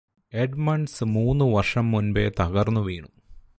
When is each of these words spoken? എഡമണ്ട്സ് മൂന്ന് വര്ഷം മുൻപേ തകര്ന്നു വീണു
എഡമണ്ട്സ് 0.33 1.05
മൂന്ന് 1.05 1.45
വര്ഷം 1.45 1.91
മുൻപേ 1.91 2.23
തകര്ന്നു 2.39 2.81
വീണു 2.81 3.09